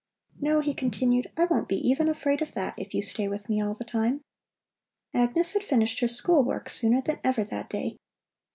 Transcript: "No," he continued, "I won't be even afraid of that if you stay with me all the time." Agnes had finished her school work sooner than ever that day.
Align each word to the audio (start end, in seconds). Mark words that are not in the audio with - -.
"No," 0.39 0.61
he 0.61 0.73
continued, 0.73 1.31
"I 1.37 1.45
won't 1.45 1.67
be 1.67 1.75
even 1.87 2.09
afraid 2.09 2.41
of 2.41 2.55
that 2.55 2.73
if 2.75 2.91
you 2.91 3.03
stay 3.03 3.27
with 3.27 3.47
me 3.47 3.61
all 3.61 3.75
the 3.75 3.83
time." 3.83 4.21
Agnes 5.13 5.53
had 5.53 5.61
finished 5.61 5.99
her 5.99 6.07
school 6.07 6.41
work 6.43 6.69
sooner 6.69 7.01
than 7.03 7.19
ever 7.23 7.43
that 7.43 7.69
day. 7.69 7.97